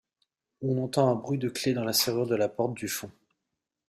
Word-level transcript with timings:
On 0.63 0.79
entend 0.83 1.11
un 1.11 1.13
bruit 1.13 1.37
de 1.37 1.47
clef 1.47 1.75
dans 1.75 1.83
la 1.83 1.93
serrure 1.93 2.25
de 2.25 2.33
la 2.35 2.49
porte 2.49 2.73
du 2.73 2.87
fond. 2.87 3.11